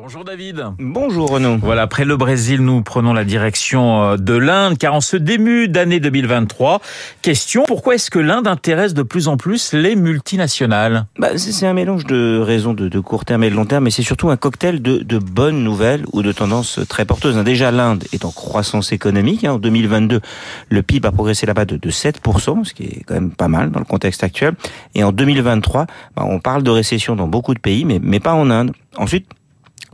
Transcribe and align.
Bonjour 0.00 0.24
David. 0.24 0.64
Bonjour 0.78 1.28
Renaud. 1.28 1.58
Voilà, 1.60 1.82
après 1.82 2.04
le 2.04 2.16
Brésil, 2.16 2.60
nous 2.62 2.82
prenons 2.82 3.12
la 3.12 3.24
direction 3.24 4.04
euh, 4.04 4.16
de 4.16 4.34
l'Inde, 4.34 4.78
car 4.78 4.94
en 4.94 5.00
ce 5.00 5.16
début 5.16 5.66
d'année 5.66 5.98
2023, 5.98 6.80
question, 7.20 7.64
pourquoi 7.66 7.96
est-ce 7.96 8.08
que 8.08 8.20
l'Inde 8.20 8.46
intéresse 8.46 8.94
de 8.94 9.02
plus 9.02 9.26
en 9.26 9.36
plus 9.36 9.72
les 9.72 9.96
multinationales? 9.96 11.06
Bah, 11.18 11.36
C'est 11.36 11.66
un 11.66 11.72
mélange 11.72 12.06
de 12.06 12.38
raisons 12.38 12.74
de, 12.74 12.88
de, 12.88 13.00
court 13.00 13.24
terme 13.24 13.42
et 13.42 13.50
de 13.50 13.56
long 13.56 13.66
terme, 13.66 13.84
mais 13.84 13.90
c'est 13.90 14.04
surtout 14.04 14.30
un 14.30 14.36
cocktail 14.36 14.80
de, 14.80 14.98
de, 14.98 15.18
bonnes 15.18 15.64
nouvelles 15.64 16.04
ou 16.12 16.22
de 16.22 16.30
tendances 16.30 16.78
très 16.88 17.04
porteuses. 17.04 17.36
Déjà, 17.38 17.72
l'Inde 17.72 18.04
est 18.12 18.24
en 18.24 18.30
croissance 18.30 18.92
économique. 18.92 19.42
Hein. 19.42 19.54
En 19.54 19.58
2022, 19.58 20.20
le 20.68 20.82
PIB 20.82 21.08
a 21.08 21.10
progressé 21.10 21.44
là-bas 21.44 21.64
de, 21.64 21.76
de 21.76 21.90
7%, 21.90 22.64
ce 22.64 22.72
qui 22.72 22.84
est 22.84 23.02
quand 23.04 23.14
même 23.14 23.32
pas 23.32 23.48
mal 23.48 23.72
dans 23.72 23.80
le 23.80 23.84
contexte 23.84 24.22
actuel. 24.22 24.54
Et 24.94 25.02
en 25.02 25.10
2023, 25.10 25.86
bah, 26.14 26.24
on 26.24 26.38
parle 26.38 26.62
de 26.62 26.70
récession 26.70 27.16
dans 27.16 27.26
beaucoup 27.26 27.54
de 27.54 27.60
pays, 27.60 27.84
mais, 27.84 27.98
mais 28.00 28.20
pas 28.20 28.34
en 28.34 28.48
Inde. 28.48 28.70
Ensuite, 28.96 29.26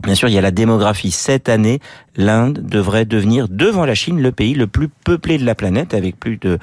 Bien 0.03 0.13
sûr, 0.13 0.27
il 0.27 0.33
y 0.33 0.37
a 0.37 0.41
la 0.41 0.51
démographie. 0.51 1.09
Cette 1.09 1.49
année, 1.49 1.79
l'Inde 2.15 2.59
devrait 2.61 3.05
devenir, 3.05 3.47
devant 3.49 3.85
la 3.85 3.95
Chine, 3.95 4.21
le 4.21 4.31
pays 4.31 4.53
le 4.53 4.67
plus 4.67 4.87
peuplé 4.87 5.37
de 5.37 5.45
la 5.45 5.55
planète, 5.55 5.93
avec 5.93 6.19
plus 6.19 6.37
de 6.37 6.59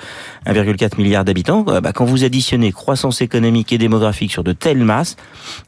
1,4 0.46 0.96
milliard 0.98 1.24
d'habitants. 1.24 1.64
Euh, 1.68 1.80
bah, 1.80 1.92
quand 1.92 2.04
vous 2.04 2.24
additionnez 2.24 2.72
croissance 2.72 3.20
économique 3.20 3.72
et 3.72 3.78
démographique 3.78 4.30
sur 4.30 4.44
de 4.44 4.52
telles 4.52 4.84
masses, 4.84 5.16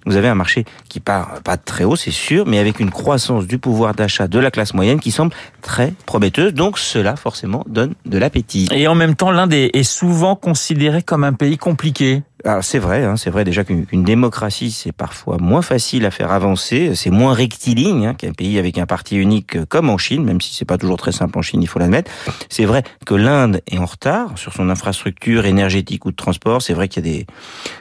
vous 0.06 0.16
avez 0.16 0.28
un 0.28 0.34
marché 0.34 0.64
qui 0.88 1.00
part 1.00 1.42
pas 1.42 1.56
très 1.56 1.84
haut, 1.84 1.96
c'est 1.96 2.10
sûr, 2.10 2.46
mais 2.46 2.58
avec 2.58 2.80
une 2.80 2.90
croissance 2.90 3.46
du 3.46 3.58
pouvoir 3.58 3.94
d'achat 3.94 4.28
de 4.28 4.38
la 4.38 4.50
classe 4.50 4.74
moyenne 4.74 5.00
qui 5.00 5.10
semble 5.10 5.34
très 5.62 5.94
prometteuse. 6.06 6.54
Donc 6.54 6.78
cela, 6.78 7.16
forcément, 7.16 7.64
donne 7.66 7.94
de 8.04 8.18
l'appétit. 8.18 8.68
Et 8.72 8.86
en 8.86 8.94
même 8.94 9.16
temps, 9.16 9.30
l'Inde 9.30 9.54
est 9.54 9.82
souvent 9.82 10.36
considéré 10.36 11.02
comme 11.02 11.24
un 11.24 11.32
pays 11.32 11.56
compliqué. 11.56 12.22
Alors 12.46 12.62
c'est 12.62 12.78
vrai, 12.78 13.04
hein, 13.04 13.16
c'est 13.16 13.30
vrai 13.30 13.42
déjà 13.42 13.64
qu'une 13.64 14.04
démocratie 14.04 14.70
c'est 14.70 14.92
parfois 14.92 15.38
moins 15.38 15.62
facile 15.62 16.04
à 16.04 16.10
faire 16.10 16.30
avancer, 16.30 16.94
c'est 16.94 17.08
moins 17.08 17.32
rectiligne 17.32 18.08
hein, 18.08 18.12
qu'un 18.14 18.32
pays 18.32 18.58
avec 18.58 18.76
un 18.76 18.84
parti 18.84 19.16
unique 19.16 19.64
comme 19.64 19.88
en 19.88 19.96
Chine, 19.96 20.24
même 20.24 20.42
si 20.42 20.54
c'est 20.54 20.66
pas 20.66 20.76
toujours 20.76 20.98
très 20.98 21.12
simple 21.12 21.38
en 21.38 21.42
Chine, 21.42 21.62
il 21.62 21.66
faut 21.68 21.78
l'admettre. 21.78 22.10
C'est 22.50 22.66
vrai 22.66 22.82
que 23.06 23.14
l'Inde 23.14 23.62
est 23.66 23.78
en 23.78 23.86
retard 23.86 24.36
sur 24.36 24.52
son 24.52 24.68
infrastructure 24.68 25.46
énergétique 25.46 26.04
ou 26.04 26.10
de 26.10 26.16
transport. 26.16 26.60
C'est 26.60 26.74
vrai 26.74 26.88
qu'il 26.88 27.06
y 27.06 27.08
a 27.08 27.12
des 27.16 27.26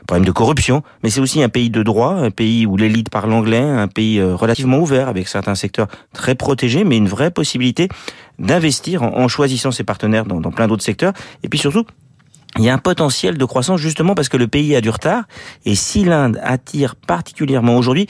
problèmes 0.07 0.25
de 0.25 0.31
corruption, 0.31 0.81
mais 1.03 1.09
c'est 1.09 1.19
aussi 1.19 1.43
un 1.43 1.49
pays 1.49 1.69
de 1.69 1.83
droit, 1.83 2.13
un 2.13 2.31
pays 2.31 2.65
où 2.65 2.77
l'élite 2.77 3.09
parle 3.09 3.33
anglais, 3.33 3.59
un 3.59 3.89
pays 3.89 4.19
euh, 4.19 4.33
relativement 4.33 4.77
ouvert 4.77 5.09
avec 5.09 5.27
certains 5.27 5.55
secteurs 5.55 5.87
très 6.13 6.35
protégés, 6.35 6.85
mais 6.85 6.95
une 6.95 7.09
vraie 7.09 7.31
possibilité 7.31 7.89
d'investir 8.39 9.03
en, 9.03 9.27
choisissant 9.27 9.71
ses 9.71 9.83
partenaires 9.83 10.25
dans, 10.25 10.39
dans 10.39 10.51
plein 10.51 10.69
d'autres 10.69 10.83
secteurs. 10.83 11.11
Et 11.43 11.49
puis 11.49 11.59
surtout, 11.59 11.85
il 12.59 12.65
y 12.65 12.69
a 12.69 12.73
un 12.73 12.77
potentiel 12.77 13.37
de 13.37 13.45
croissance 13.45 13.81
justement 13.81 14.13
parce 14.13 14.29
que 14.29 14.37
le 14.37 14.47
pays 14.47 14.75
a 14.75 14.81
du 14.81 14.89
retard. 14.89 15.23
Et 15.65 15.73
si 15.73 16.03
l'Inde 16.03 16.39
attire 16.43 16.95
particulièrement 16.95 17.77
aujourd'hui, 17.77 18.07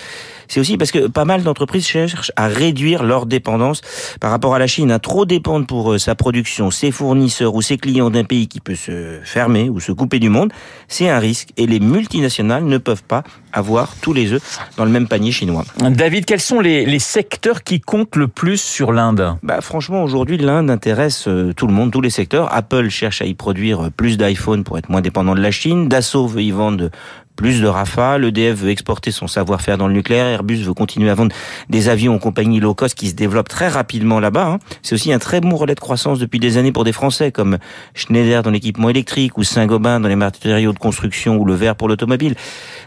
c'est 0.50 0.60
aussi 0.60 0.78
parce 0.78 0.92
que 0.92 1.08
pas 1.08 1.24
mal 1.24 1.44
d'entreprises 1.44 1.88
cherchent 1.88 2.32
à 2.36 2.48
réduire 2.48 3.04
leur 3.04 3.26
dépendance 3.26 3.82
par 4.20 4.32
rapport 4.32 4.54
à 4.54 4.60
la 4.60 4.68
Chine. 4.68 4.92
À 4.92 5.00
trop 5.00 5.26
dépendre 5.26 5.66
pour 5.66 5.94
euh, 5.94 5.98
sa 5.98 6.16
production, 6.16 6.72
ses 6.72 6.92
fournisseurs 6.92 7.56
ou 7.56 7.62
ses 7.62 7.78
clients 7.78 8.10
d'un 8.10 8.26
pays 8.26 8.48
qui 8.48 8.60
peut 8.60 8.76
se 8.76 9.20
fermer 9.24 9.70
ou 9.70 9.80
se 9.80 9.94
couper 9.94 10.20
du 10.20 10.30
monde, 10.30 10.52
c'est 10.90 11.10
un 11.10 11.20
risque. 11.20 11.50
Et 11.56 11.66
les 11.66 11.80
multinationales 11.80 12.66
ne 12.66 12.78
peuvent 12.78 13.04
pas 13.04 13.24
avoir 13.54 13.96
tous 14.02 14.12
les 14.12 14.34
œufs 14.34 14.60
dans 14.76 14.84
le 14.84 14.92
même 14.92 15.08
panier 15.08 15.32
chinois. 15.32 15.64
David, 15.78 16.26
quels 16.26 16.42
sont 16.42 16.60
les, 16.60 16.86
les 16.86 17.00
secteurs 17.00 17.64
qui 17.64 17.80
comptent 17.80 18.18
le 18.18 18.28
plus 18.28 18.62
sur 18.62 18.92
l'Inde? 18.92 19.38
Bah, 19.42 19.62
Franchement, 19.62 20.04
aujourd'hui, 20.04 20.38
l'Inde 20.38 20.70
intéresse 20.70 21.28
euh, 21.30 21.54
tout 21.54 21.68
le 21.68 21.74
monde, 21.74 21.92
tous 21.92 22.02
les 22.02 22.10
secteurs. 22.10 22.54
Apple 22.54 22.90
cherche 22.90 23.22
à 23.22 23.26
y 23.26 23.36
produire 23.36 23.90
plus 23.96 24.18
d'iPhone 24.18 24.33
pour 24.64 24.78
être 24.78 24.90
moins 24.90 25.02
dépendant 25.02 25.36
de 25.36 25.42
la 25.42 25.52
Chine. 25.52 25.88
Dassault 25.88 26.28
veut 26.28 26.44
y 26.44 26.52
vendre 26.52 26.90
plus 27.36 27.62
de 27.62 27.68
Rafale, 27.68 28.26
EDF 28.26 28.60
veut 28.60 28.70
exporter 28.70 29.12
son 29.12 29.28
savoir-faire 29.28 29.78
dans 29.78 29.88
le 29.88 29.94
nucléaire, 29.94 30.28
Airbus 30.28 30.64
veut 30.64 30.74
continuer 30.74 31.10
à 31.10 31.16
vendre 31.16 31.34
des 31.70 31.90
avions 31.90 32.16
aux 32.16 32.20
compagnies 32.20 32.60
low 32.60 32.76
cost 32.76 32.96
qui 32.96 33.10
se 33.10 33.16
développent 33.16 33.50
très 33.50 33.68
rapidement 33.68 34.20
là-bas. 34.20 34.46
Hein. 34.46 34.60
C'est 34.82 34.94
aussi 34.94 35.12
un 35.12 35.20
très 35.20 35.42
bon 35.42 35.56
relais 35.56 35.76
de 35.76 35.80
croissance 35.80 36.20
depuis 36.20 36.40
des 36.40 36.58
années 36.58 36.72
pour 36.72 36.84
des 36.84 36.92
Français 36.92 37.32
comme 37.32 37.58
Schneider 37.96 38.44
dans 38.44 38.52
l'équipement 38.52 38.90
électrique 38.90 39.38
ou 39.38 39.44
Saint-Gobain 39.44 40.00
dans 40.00 40.10
les 40.10 40.16
matériaux 40.16 40.74
de 40.74 40.80
construction 40.80 41.38
ou 41.38 41.46
le 41.46 41.56
verre 41.56 41.76
pour 41.76 41.88
l'automobile. 41.88 42.36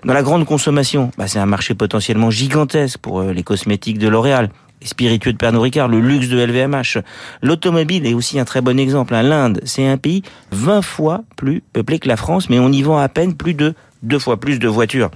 Dans 0.04 0.14
la 0.14 0.22
grande 0.22 0.44
consommation, 0.44 1.10
bah, 1.18 1.26
c'est 1.26 1.38
un 1.40 1.46
marché 1.46 1.74
potentiellement 1.74 2.30
gigantesque 2.30 2.98
pour 2.98 3.20
euh, 3.20 3.32
les 3.32 3.42
cosmétiques 3.42 3.98
de 3.98 4.08
L'Oréal 4.08 4.50
spiritueux 4.82 5.32
de 5.32 5.38
Pernod 5.38 5.62
Ricard, 5.62 5.88
le 5.88 6.00
luxe 6.00 6.28
de 6.28 6.38
LVMH. 6.38 7.02
L'automobile 7.42 8.06
est 8.06 8.14
aussi 8.14 8.38
un 8.38 8.44
très 8.44 8.60
bon 8.60 8.78
exemple. 8.78 9.14
Hein. 9.14 9.22
L'Inde, 9.22 9.60
c'est 9.64 9.86
un 9.86 9.96
pays 9.96 10.22
20 10.52 10.82
fois 10.82 11.24
plus 11.36 11.62
peuplé 11.72 11.98
que 11.98 12.08
la 12.08 12.16
France, 12.16 12.48
mais 12.50 12.58
on 12.58 12.70
y 12.70 12.82
vend 12.82 12.98
à 12.98 13.08
peine 13.08 13.34
plus 13.34 13.54
de 13.54 13.74
deux 14.02 14.18
fois 14.18 14.38
plus 14.38 14.58
de 14.58 14.68
voitures. 14.68 15.10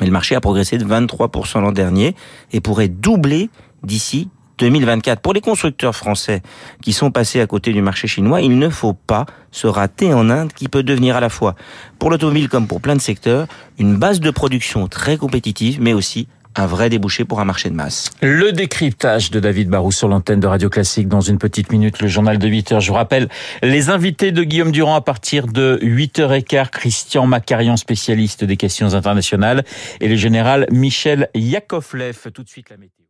Mais 0.00 0.06
le 0.06 0.12
marché 0.12 0.34
a 0.34 0.40
progressé 0.40 0.78
de 0.78 0.84
23% 0.84 1.60
l'an 1.60 1.72
dernier 1.72 2.14
et 2.52 2.60
pourrait 2.60 2.88
doubler 2.88 3.50
d'ici 3.82 4.28
2024. 4.58 5.20
Pour 5.20 5.32
les 5.32 5.40
constructeurs 5.40 5.94
français 5.94 6.42
qui 6.82 6.92
sont 6.92 7.10
passés 7.10 7.40
à 7.40 7.46
côté 7.46 7.72
du 7.72 7.82
marché 7.82 8.06
chinois, 8.06 8.40
il 8.40 8.58
ne 8.58 8.68
faut 8.68 8.92
pas 8.92 9.26
se 9.50 9.66
rater 9.66 10.14
en 10.14 10.30
Inde 10.30 10.52
qui 10.52 10.68
peut 10.68 10.82
devenir 10.82 11.16
à 11.16 11.20
la 11.20 11.28
fois, 11.28 11.56
pour 11.98 12.10
l'automobile 12.10 12.48
comme 12.48 12.66
pour 12.66 12.80
plein 12.80 12.94
de 12.94 13.00
secteurs, 13.00 13.46
une 13.78 13.96
base 13.96 14.20
de 14.20 14.30
production 14.30 14.88
très 14.88 15.16
compétitive, 15.16 15.80
mais 15.80 15.92
aussi 15.92 16.28
un 16.56 16.66
vrai 16.66 16.88
débouché 16.88 17.24
pour 17.24 17.40
un 17.40 17.44
marché 17.44 17.70
de 17.70 17.74
masse. 17.74 18.10
Le 18.20 18.52
décryptage 18.52 19.30
de 19.30 19.40
David 19.40 19.68
Barou 19.68 19.92
sur 19.92 20.08
l'antenne 20.08 20.40
de 20.40 20.46
Radio 20.46 20.68
Classique 20.68 21.08
dans 21.08 21.20
une 21.20 21.38
petite 21.38 21.72
minute, 21.72 22.00
le 22.00 22.08
journal 22.08 22.38
de 22.38 22.48
8 22.48 22.72
heures. 22.72 22.80
Je 22.80 22.88
vous 22.88 22.94
rappelle 22.94 23.28
les 23.62 23.90
invités 23.90 24.32
de 24.32 24.42
Guillaume 24.44 24.72
Durand 24.72 24.94
à 24.94 25.00
partir 25.00 25.46
de 25.46 25.78
8h15, 25.82 26.70
Christian 26.70 27.26
Macarian, 27.26 27.76
spécialiste 27.76 28.44
des 28.44 28.56
questions 28.56 28.94
internationales, 28.94 29.64
et 30.00 30.08
le 30.08 30.16
général 30.16 30.66
Michel 30.70 31.28
Yakovlev. 31.34 32.30
Tout 32.32 32.42
de 32.42 32.48
suite 32.48 32.70
la 32.70 32.76
météo. 32.76 33.01